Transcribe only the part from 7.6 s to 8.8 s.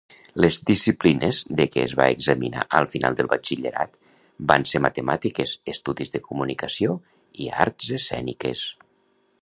Arts escèniques.